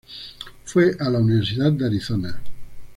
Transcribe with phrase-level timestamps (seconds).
[0.65, 2.41] Fue a la universidad de Arizona.